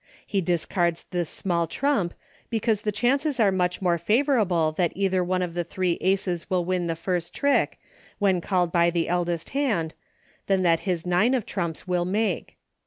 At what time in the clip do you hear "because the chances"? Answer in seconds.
2.49-3.39